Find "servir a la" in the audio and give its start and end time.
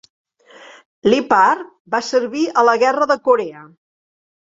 2.09-2.77